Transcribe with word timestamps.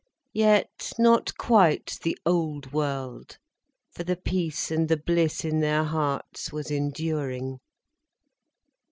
Yet 0.33 0.93
not 0.97 1.37
quite 1.37 1.99
the 2.01 2.17
old 2.25 2.71
world. 2.73 3.37
For 3.91 4.03
the 4.03 4.15
peace 4.15 4.71
and 4.71 4.89
the 4.89 4.97
bliss 4.97 5.45
in 5.45 5.59
their 5.59 5.83
hearts 5.83 6.51
was 6.51 6.71
enduring. 6.71 7.59